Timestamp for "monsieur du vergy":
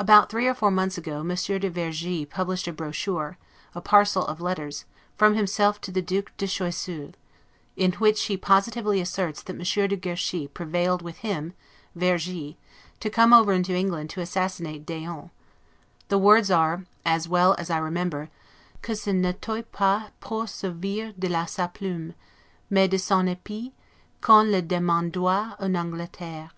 1.22-2.24